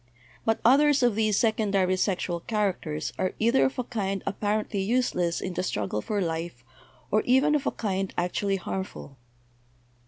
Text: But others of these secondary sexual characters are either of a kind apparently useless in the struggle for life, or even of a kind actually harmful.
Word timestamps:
But 0.45 0.59
others 0.65 1.03
of 1.03 1.13
these 1.13 1.37
secondary 1.37 1.95
sexual 1.95 2.39
characters 2.39 3.13
are 3.19 3.33
either 3.37 3.65
of 3.65 3.77
a 3.77 3.83
kind 3.83 4.23
apparently 4.25 4.79
useless 4.81 5.39
in 5.39 5.53
the 5.53 5.61
struggle 5.61 6.01
for 6.01 6.19
life, 6.23 6.65
or 7.11 7.21
even 7.21 7.53
of 7.53 7.67
a 7.67 7.71
kind 7.71 8.11
actually 8.17 8.55
harmful. 8.55 9.19